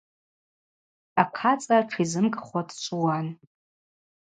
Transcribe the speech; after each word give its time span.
Ахъацӏа 1.21 1.77
тшизымкӏхуа 1.87 2.61
дчӏвыуан. 2.67 3.27